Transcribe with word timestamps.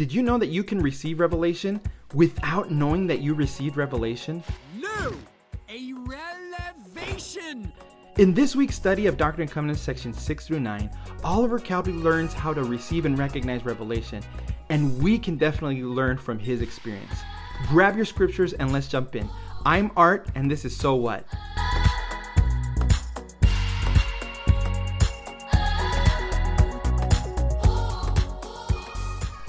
Did 0.00 0.14
you 0.14 0.22
know 0.22 0.38
that 0.38 0.46
you 0.46 0.64
can 0.64 0.80
receive 0.80 1.20
revelation 1.20 1.78
without 2.14 2.70
knowing 2.70 3.06
that 3.08 3.20
you 3.20 3.34
received 3.34 3.76
revelation? 3.76 4.42
No! 4.74 5.12
A 5.68 5.92
revelation! 5.92 7.70
In 8.16 8.32
this 8.32 8.56
week's 8.56 8.74
study 8.74 9.08
of 9.08 9.18
Doctrine 9.18 9.42
and 9.42 9.50
Covenants, 9.50 9.82
section 9.82 10.14
6 10.14 10.46
through 10.46 10.60
9, 10.60 10.90
Oliver 11.22 11.58
Cowdery 11.58 11.92
learns 11.92 12.32
how 12.32 12.54
to 12.54 12.64
receive 12.64 13.04
and 13.04 13.18
recognize 13.18 13.66
revelation, 13.66 14.22
and 14.70 15.02
we 15.02 15.18
can 15.18 15.36
definitely 15.36 15.82
learn 15.82 16.16
from 16.16 16.38
his 16.38 16.62
experience. 16.62 17.20
Grab 17.68 17.94
your 17.94 18.06
scriptures 18.06 18.54
and 18.54 18.72
let's 18.72 18.88
jump 18.88 19.14
in. 19.14 19.28
I'm 19.66 19.90
Art, 19.98 20.30
and 20.34 20.50
this 20.50 20.64
is 20.64 20.74
So 20.74 20.94
What? 20.94 21.26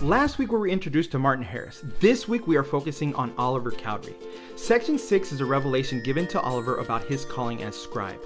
Last 0.02 0.40
week 0.40 0.52
we 0.52 0.58
were 0.58 0.68
introduced 0.68 1.12
to 1.12 1.20
Martin 1.20 1.46
Harris. 1.46 1.84
This 2.00 2.28
week 2.28 2.48
we 2.48 2.56
are 2.58 2.64
focusing 2.64 3.14
on 3.14 3.36
Oliver 3.38 3.70
Cowdery. 3.70 4.16
Section 4.56 4.98
6 4.98 5.32
is 5.32 5.42
a 5.42 5.46
revelation 5.46 6.02
given 6.02 6.28
to 6.30 6.42
Oliver 6.42 6.78
about 6.78 7.04
his 7.04 7.24
calling 7.24 7.62
as 7.62 7.80
scribe. 7.80 8.20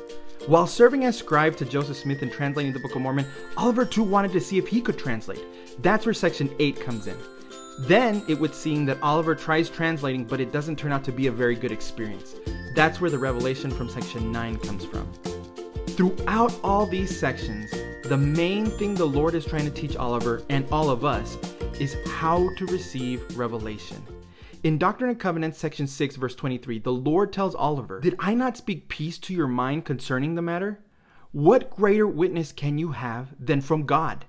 While 0.47 0.67
serving 0.67 1.03
as 1.03 1.17
scribe 1.17 1.57
to 1.57 1.65
Joseph 1.65 1.97
Smith 1.97 2.21
and 2.21 2.31
translating 2.31 2.71
the 2.71 2.79
Book 2.79 2.95
of 2.95 3.01
Mormon, 3.01 3.25
Oliver 3.57 3.83
too 3.83 4.03
wanted 4.03 4.31
to 4.31 4.39
see 4.39 4.57
if 4.57 4.69
he 4.69 4.79
could 4.79 4.97
translate. 4.97 5.43
That's 5.81 6.05
where 6.05 6.13
section 6.13 6.49
8 6.59 6.79
comes 6.79 7.07
in. 7.07 7.17
Then 7.79 8.23
it 8.29 8.39
would 8.39 8.55
seem 8.55 8.85
that 8.85 9.03
Oliver 9.03 9.35
tries 9.35 9.69
translating, 9.69 10.23
but 10.23 10.39
it 10.39 10.53
doesn't 10.53 10.79
turn 10.79 10.93
out 10.93 11.03
to 11.03 11.11
be 11.11 11.27
a 11.27 11.31
very 11.31 11.55
good 11.55 11.73
experience. 11.73 12.35
That's 12.73 13.01
where 13.01 13.11
the 13.11 13.19
revelation 13.19 13.69
from 13.69 13.89
section 13.89 14.31
9 14.31 14.59
comes 14.59 14.85
from. 14.85 15.11
Throughout 15.87 16.57
all 16.63 16.85
these 16.85 17.19
sections, 17.19 17.69
the 18.05 18.17
main 18.17 18.67
thing 18.67 18.93
the 18.93 19.05
Lord 19.05 19.35
is 19.35 19.45
trying 19.45 19.65
to 19.65 19.71
teach 19.71 19.97
Oliver 19.97 20.43
and 20.49 20.65
all 20.71 20.89
of 20.89 21.03
us 21.03 21.37
is 21.79 21.97
how 22.07 22.49
to 22.55 22.65
receive 22.67 23.37
revelation. 23.37 24.01
In 24.63 24.77
Doctrine 24.77 25.09
and 25.09 25.19
Covenants, 25.19 25.59
section 25.59 25.87
6, 25.87 26.15
verse 26.15 26.33
23, 26.35 26.79
the 26.79 26.91
Lord 26.91 27.33
tells 27.33 27.53
Oliver, 27.53 27.99
Did 27.99 28.15
I 28.17 28.33
not 28.33 28.57
speak 28.57 28.87
peace 28.87 29.17
to 29.19 29.33
your 29.33 29.47
mind 29.47 29.85
concerning 29.85 30.35
the 30.35 30.41
matter? 30.41 30.79
What 31.31 31.69
greater 31.69 32.07
witness 32.07 32.51
can 32.51 32.77
you 32.77 32.93
have 32.93 33.35
than 33.39 33.61
from 33.61 33.85
God? 33.85 34.25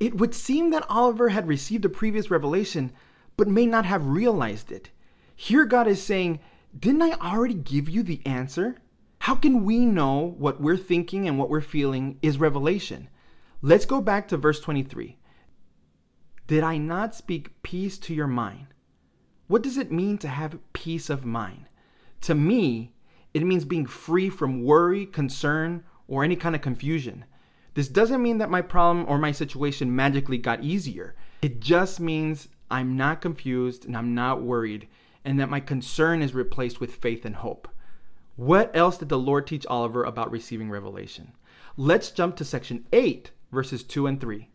It 0.00 0.16
would 0.16 0.34
seem 0.34 0.70
that 0.70 0.88
Oliver 0.88 1.28
had 1.28 1.46
received 1.46 1.84
a 1.84 1.90
previous 1.90 2.30
revelation, 2.30 2.92
but 3.36 3.46
may 3.46 3.66
not 3.66 3.84
have 3.84 4.06
realized 4.06 4.72
it. 4.72 4.90
Here, 5.36 5.66
God 5.66 5.86
is 5.86 6.02
saying, 6.02 6.40
Didn't 6.76 7.02
I 7.02 7.12
already 7.12 7.54
give 7.54 7.88
you 7.88 8.02
the 8.02 8.22
answer? 8.24 8.76
How 9.20 9.34
can 9.34 9.64
we 9.64 9.84
know 9.84 10.34
what 10.38 10.62
we're 10.62 10.78
thinking 10.78 11.28
and 11.28 11.38
what 11.38 11.50
we're 11.50 11.60
feeling 11.60 12.18
is 12.22 12.38
revelation? 12.38 13.08
Let's 13.60 13.84
go 13.84 14.00
back 14.00 14.28
to 14.28 14.38
verse 14.38 14.60
23. 14.60 15.18
Did 16.50 16.64
I 16.64 16.78
not 16.78 17.14
speak 17.14 17.62
peace 17.62 17.96
to 17.98 18.12
your 18.12 18.26
mind? 18.26 18.74
What 19.46 19.62
does 19.62 19.78
it 19.78 19.92
mean 19.92 20.18
to 20.18 20.26
have 20.26 20.58
peace 20.72 21.08
of 21.08 21.24
mind? 21.24 21.66
To 22.22 22.34
me, 22.34 22.90
it 23.32 23.44
means 23.44 23.64
being 23.64 23.86
free 23.86 24.28
from 24.28 24.64
worry, 24.64 25.06
concern, 25.06 25.84
or 26.08 26.24
any 26.24 26.34
kind 26.34 26.56
of 26.56 26.60
confusion. 26.60 27.24
This 27.74 27.86
doesn't 27.86 28.20
mean 28.20 28.38
that 28.38 28.50
my 28.50 28.62
problem 28.62 29.06
or 29.08 29.16
my 29.16 29.30
situation 29.30 29.94
magically 29.94 30.38
got 30.38 30.64
easier. 30.64 31.14
It 31.40 31.60
just 31.60 32.00
means 32.00 32.48
I'm 32.68 32.96
not 32.96 33.20
confused 33.20 33.86
and 33.86 33.96
I'm 33.96 34.16
not 34.16 34.42
worried, 34.42 34.88
and 35.24 35.38
that 35.38 35.50
my 35.50 35.60
concern 35.60 36.20
is 36.20 36.34
replaced 36.34 36.80
with 36.80 36.96
faith 36.96 37.24
and 37.24 37.36
hope. 37.36 37.68
What 38.34 38.74
else 38.74 38.98
did 38.98 39.08
the 39.08 39.20
Lord 39.20 39.46
teach 39.46 39.66
Oliver 39.66 40.02
about 40.02 40.32
receiving 40.32 40.68
revelation? 40.68 41.30
Let's 41.76 42.10
jump 42.10 42.34
to 42.38 42.44
section 42.44 42.86
8, 42.92 43.30
verses 43.52 43.84
2 43.84 44.08
and 44.08 44.20
3. 44.20 44.49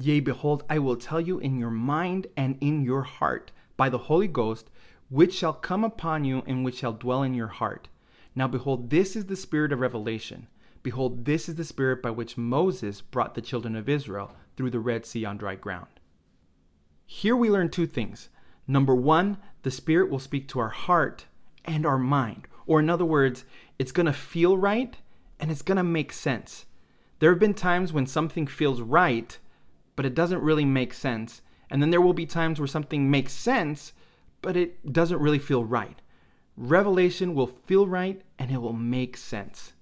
Yea, 0.00 0.20
behold, 0.20 0.64
I 0.70 0.78
will 0.78 0.96
tell 0.96 1.20
you 1.20 1.38
in 1.38 1.58
your 1.58 1.70
mind 1.70 2.26
and 2.36 2.56
in 2.60 2.82
your 2.82 3.02
heart 3.02 3.52
by 3.76 3.88
the 3.88 3.98
Holy 3.98 4.28
Ghost, 4.28 4.70
which 5.10 5.34
shall 5.34 5.52
come 5.52 5.84
upon 5.84 6.24
you 6.24 6.42
and 6.46 6.64
which 6.64 6.76
shall 6.76 6.92
dwell 6.92 7.22
in 7.22 7.34
your 7.34 7.48
heart. 7.48 7.88
Now, 8.34 8.48
behold, 8.48 8.90
this 8.90 9.14
is 9.14 9.26
the 9.26 9.36
spirit 9.36 9.72
of 9.72 9.80
revelation. 9.80 10.48
Behold, 10.82 11.26
this 11.26 11.48
is 11.48 11.56
the 11.56 11.64
spirit 11.64 12.02
by 12.02 12.10
which 12.10 12.38
Moses 12.38 13.00
brought 13.02 13.34
the 13.34 13.42
children 13.42 13.76
of 13.76 13.88
Israel 13.88 14.34
through 14.56 14.70
the 14.70 14.80
Red 14.80 15.04
Sea 15.04 15.24
on 15.24 15.36
dry 15.36 15.54
ground. 15.54 15.88
Here 17.06 17.36
we 17.36 17.50
learn 17.50 17.68
two 17.68 17.86
things. 17.86 18.30
Number 18.66 18.94
one, 18.94 19.36
the 19.62 19.70
Spirit 19.70 20.10
will 20.10 20.18
speak 20.18 20.48
to 20.48 20.60
our 20.60 20.70
heart 20.70 21.26
and 21.64 21.84
our 21.84 21.98
mind. 21.98 22.46
Or, 22.66 22.80
in 22.80 22.88
other 22.88 23.04
words, 23.04 23.44
it's 23.78 23.92
going 23.92 24.06
to 24.06 24.12
feel 24.12 24.56
right 24.56 24.96
and 25.38 25.50
it's 25.50 25.62
going 25.62 25.76
to 25.76 25.84
make 25.84 26.12
sense. 26.12 26.66
There 27.18 27.30
have 27.30 27.38
been 27.38 27.54
times 27.54 27.92
when 27.92 28.06
something 28.06 28.46
feels 28.46 28.80
right, 28.80 29.38
but 29.96 30.06
it 30.06 30.14
doesn't 30.14 30.42
really 30.42 30.64
make 30.64 30.94
sense. 30.94 31.42
And 31.70 31.80
then 31.80 31.90
there 31.90 32.00
will 32.00 32.12
be 32.12 32.26
times 32.26 32.60
where 32.60 32.66
something 32.66 33.10
makes 33.10 33.32
sense, 33.32 33.92
but 34.40 34.56
it 34.56 34.92
doesn't 34.92 35.20
really 35.20 35.38
feel 35.38 35.64
right. 35.64 36.00
Revelation 36.56 37.34
will 37.34 37.46
feel 37.46 37.86
right 37.86 38.22
and 38.38 38.50
it 38.50 38.60
will 38.60 38.72
make 38.72 39.16
sense. 39.16 39.72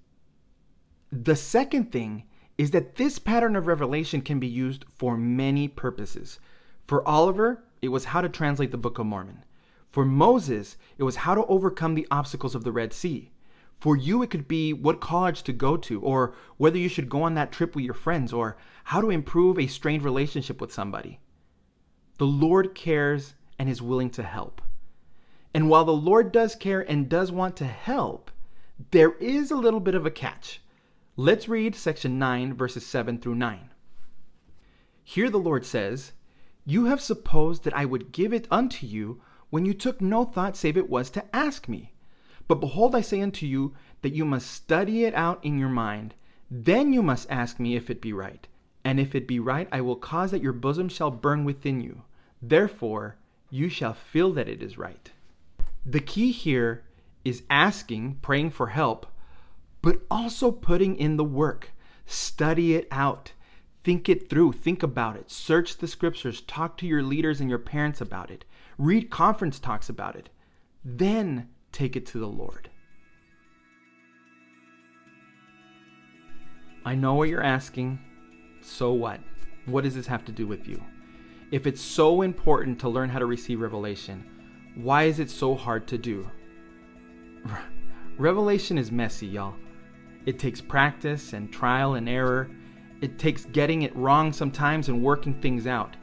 The 1.10 1.36
second 1.36 1.90
thing 1.90 2.24
is 2.56 2.70
that 2.70 2.96
this 2.96 3.18
pattern 3.18 3.56
of 3.56 3.66
revelation 3.66 4.20
can 4.20 4.38
be 4.38 4.46
used 4.46 4.84
for 4.94 5.16
many 5.16 5.66
purposes. 5.66 6.38
For 6.86 7.06
Oliver, 7.08 7.64
it 7.82 7.88
was 7.88 8.06
how 8.06 8.20
to 8.20 8.28
translate 8.28 8.70
the 8.70 8.76
Book 8.76 8.98
of 8.98 9.06
Mormon. 9.06 9.44
For 9.90 10.04
Moses, 10.04 10.76
it 10.98 11.02
was 11.02 11.16
how 11.16 11.34
to 11.34 11.46
overcome 11.46 11.94
the 11.94 12.06
obstacles 12.10 12.54
of 12.54 12.62
the 12.62 12.70
Red 12.72 12.92
Sea. 12.92 13.32
For 13.80 13.96
you, 13.96 14.22
it 14.22 14.28
could 14.28 14.46
be 14.46 14.74
what 14.74 15.00
college 15.00 15.42
to 15.44 15.54
go 15.54 15.78
to, 15.78 16.00
or 16.02 16.34
whether 16.58 16.76
you 16.76 16.88
should 16.88 17.08
go 17.08 17.22
on 17.22 17.34
that 17.34 17.50
trip 17.50 17.74
with 17.74 17.84
your 17.84 17.94
friends, 17.94 18.30
or 18.30 18.58
how 18.84 19.00
to 19.00 19.08
improve 19.08 19.58
a 19.58 19.66
strained 19.66 20.02
relationship 20.02 20.60
with 20.60 20.72
somebody. 20.72 21.18
The 22.18 22.26
Lord 22.26 22.74
cares 22.74 23.34
and 23.58 23.70
is 23.70 23.80
willing 23.80 24.10
to 24.10 24.22
help. 24.22 24.60
And 25.54 25.70
while 25.70 25.86
the 25.86 25.92
Lord 25.92 26.30
does 26.30 26.54
care 26.54 26.82
and 26.82 27.08
does 27.08 27.32
want 27.32 27.56
to 27.56 27.64
help, 27.64 28.30
there 28.90 29.12
is 29.12 29.50
a 29.50 29.56
little 29.56 29.80
bit 29.80 29.94
of 29.94 30.04
a 30.04 30.10
catch. 30.10 30.60
Let's 31.16 31.48
read 31.48 31.74
section 31.74 32.18
9, 32.18 32.54
verses 32.54 32.86
7 32.86 33.18
through 33.18 33.34
9. 33.36 33.70
Here 35.02 35.30
the 35.30 35.38
Lord 35.38 35.64
says, 35.64 36.12
You 36.66 36.84
have 36.84 37.00
supposed 37.00 37.64
that 37.64 37.74
I 37.74 37.86
would 37.86 38.12
give 38.12 38.32
it 38.32 38.46
unto 38.50 38.86
you 38.86 39.22
when 39.48 39.64
you 39.64 39.72
took 39.72 40.00
no 40.00 40.24
thought 40.24 40.56
save 40.56 40.76
it 40.76 40.90
was 40.90 41.10
to 41.10 41.24
ask 41.34 41.68
me. 41.68 41.94
But 42.50 42.58
behold, 42.58 42.96
I 42.96 43.00
say 43.00 43.20
unto 43.20 43.46
you 43.46 43.76
that 44.02 44.12
you 44.12 44.24
must 44.24 44.50
study 44.50 45.04
it 45.04 45.14
out 45.14 45.38
in 45.44 45.56
your 45.56 45.68
mind. 45.68 46.14
Then 46.50 46.92
you 46.92 47.00
must 47.00 47.30
ask 47.30 47.60
me 47.60 47.76
if 47.76 47.88
it 47.88 48.00
be 48.00 48.12
right. 48.12 48.44
And 48.84 48.98
if 48.98 49.14
it 49.14 49.28
be 49.28 49.38
right, 49.38 49.68
I 49.70 49.82
will 49.82 49.94
cause 49.94 50.32
that 50.32 50.42
your 50.42 50.52
bosom 50.52 50.88
shall 50.88 51.12
burn 51.12 51.44
within 51.44 51.80
you. 51.80 52.02
Therefore, 52.42 53.14
you 53.50 53.68
shall 53.68 53.94
feel 53.94 54.32
that 54.32 54.48
it 54.48 54.64
is 54.64 54.76
right. 54.76 55.12
The 55.86 56.00
key 56.00 56.32
here 56.32 56.82
is 57.24 57.44
asking, 57.48 58.16
praying 58.16 58.50
for 58.50 58.66
help, 58.66 59.06
but 59.80 60.00
also 60.10 60.50
putting 60.50 60.96
in 60.96 61.18
the 61.18 61.22
work. 61.22 61.70
Study 62.04 62.74
it 62.74 62.88
out. 62.90 63.30
Think 63.84 64.08
it 64.08 64.28
through. 64.28 64.54
Think 64.54 64.82
about 64.82 65.14
it. 65.14 65.30
Search 65.30 65.76
the 65.76 65.86
scriptures. 65.86 66.40
Talk 66.40 66.76
to 66.78 66.86
your 66.88 67.04
leaders 67.04 67.40
and 67.40 67.48
your 67.48 67.60
parents 67.60 68.00
about 68.00 68.28
it. 68.28 68.44
Read 68.76 69.08
conference 69.08 69.60
talks 69.60 69.88
about 69.88 70.16
it. 70.16 70.30
Then 70.84 71.46
take 71.72 71.96
it 71.96 72.06
to 72.06 72.18
the 72.18 72.26
Lord. 72.26 72.70
I 76.84 76.94
know 76.94 77.14
what 77.14 77.28
you're 77.28 77.42
asking. 77.42 77.98
So 78.62 78.92
what? 78.92 79.20
What 79.66 79.84
does 79.84 79.94
this 79.94 80.06
have 80.06 80.24
to 80.26 80.32
do 80.32 80.46
with 80.46 80.66
you? 80.66 80.82
If 81.50 81.66
it's 81.66 81.80
so 81.82 82.22
important 82.22 82.78
to 82.80 82.88
learn 82.88 83.10
how 83.10 83.18
to 83.18 83.26
receive 83.26 83.60
revelation, 83.60 84.24
why 84.76 85.04
is 85.04 85.18
it 85.18 85.30
so 85.30 85.54
hard 85.54 85.86
to 85.88 85.98
do? 85.98 86.30
Revelation 88.18 88.78
is 88.78 88.92
messy, 88.92 89.26
y'all. 89.26 89.54
It 90.26 90.38
takes 90.38 90.60
practice 90.60 91.32
and 91.32 91.52
trial 91.52 91.94
and 91.94 92.08
error. 92.08 92.50
It 93.00 93.18
takes 93.18 93.46
getting 93.46 93.82
it 93.82 93.96
wrong 93.96 94.32
sometimes 94.32 94.88
and 94.88 95.02
working 95.02 95.40
things 95.40 95.66
out. 95.66 95.96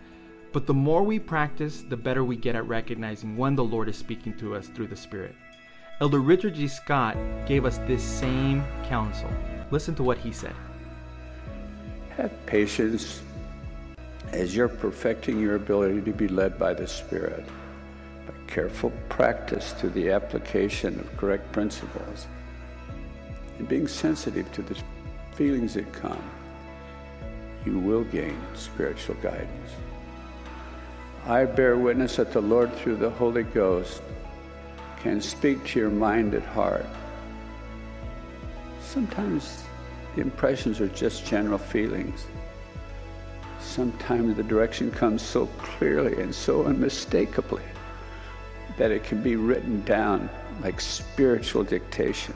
But 0.51 0.66
the 0.66 0.73
more 0.73 1.03
we 1.03 1.19
practice, 1.19 1.83
the 1.88 1.97
better 1.97 2.23
we 2.23 2.36
get 2.36 2.56
at 2.56 2.68
recognizing 2.68 3.38
when 3.38 3.56
the 3.56 3.63
Lord 3.63 3.89
is 3.89 3.97
speaking 3.97 4.36
to 4.38 4.56
us 4.56 4.68
through 4.68 4.88
the 4.88 4.95
Spirit. 4.95 5.36
Elder 5.99 6.19
Richard 6.19 6.53
G. 6.53 6.67
Scott 6.67 7.17
gave 7.47 7.65
us 7.65 7.79
this 7.79 8.03
same 8.03 8.63
counsel. 8.83 9.31
Listen 9.71 9.95
to 9.95 10.03
what 10.03 10.19
he 10.19 10.31
said. 10.31 10.53
Have 12.15 12.45
patience 12.45 13.23
as 14.31 14.55
you're 14.55 14.67
perfecting 14.67 15.39
your 15.39 15.55
ability 15.55 16.01
to 16.01 16.11
be 16.11 16.27
led 16.27 16.59
by 16.59 16.75
the 16.75 16.88
Spirit. 16.88 17.44
By 18.27 18.33
careful 18.45 18.91
practice 19.09 19.73
through 19.73 19.89
the 19.91 20.11
application 20.11 20.99
of 20.99 21.17
correct 21.17 21.51
principles 21.51 22.27
and 23.57 23.67
being 23.67 23.88
sensitive 23.88 24.51
to 24.51 24.61
the 24.61 24.77
feelings 25.33 25.73
that 25.73 25.91
come, 25.93 26.21
you 27.65 27.79
will 27.79 28.03
gain 28.03 28.39
spiritual 28.53 29.15
guidance. 29.15 29.71
I 31.25 31.45
bear 31.45 31.75
witness 31.75 32.17
that 32.17 32.31
the 32.31 32.41
Lord, 32.41 32.71
through 32.75 32.97
the 32.97 33.09
Holy 33.09 33.43
Ghost, 33.43 34.03
can 35.01 35.21
speak 35.21 35.63
to 35.65 35.79
your 35.79 35.89
mind 35.89 36.33
at 36.33 36.44
heart. 36.44 36.85
Sometimes 38.81 39.63
the 40.15 40.21
impressions 40.21 40.81
are 40.81 40.88
just 40.88 41.25
general 41.25 41.57
feelings. 41.57 42.25
Sometimes 43.59 44.35
the 44.35 44.44
direction 44.44 44.89
comes 44.91 45.21
so 45.21 45.45
clearly 45.57 46.21
and 46.21 46.33
so 46.33 46.65
unmistakably 46.65 47.61
that 48.77 48.91
it 48.91 49.03
can 49.03 49.21
be 49.21 49.35
written 49.35 49.81
down 49.83 50.29
like 50.61 50.81
spiritual 50.81 51.63
dictation. 51.63 52.33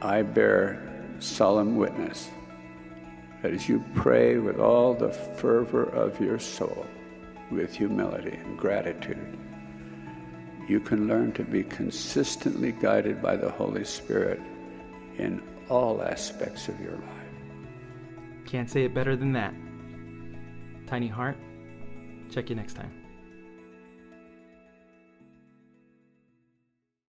I 0.00 0.22
bear 0.22 1.04
solemn 1.18 1.76
witness 1.76 2.28
that 3.42 3.52
as 3.52 3.68
you 3.68 3.84
pray 3.94 4.38
with 4.38 4.58
all 4.58 4.94
the 4.94 5.10
fervor 5.10 5.84
of 5.84 6.20
your 6.20 6.38
soul, 6.38 6.86
with 7.50 7.74
humility 7.74 8.36
and 8.36 8.58
gratitude, 8.58 9.38
you 10.68 10.80
can 10.80 11.08
learn 11.08 11.32
to 11.32 11.42
be 11.42 11.62
consistently 11.64 12.72
guided 12.72 13.22
by 13.22 13.36
the 13.36 13.50
Holy 13.50 13.84
Spirit 13.84 14.40
in 15.16 15.42
all 15.68 16.02
aspects 16.02 16.68
of 16.68 16.78
your 16.80 16.92
life. 16.92 18.44
Can't 18.46 18.70
say 18.70 18.84
it 18.84 18.94
better 18.94 19.16
than 19.16 19.32
that. 19.32 19.54
Tiny 20.86 21.08
Heart, 21.08 21.36
check 22.30 22.50
you 22.50 22.56
next 22.56 22.74
time. 22.74 22.97